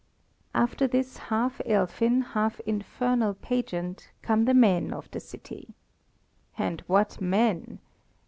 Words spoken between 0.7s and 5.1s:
this half elfin, half infernal pageant, come the men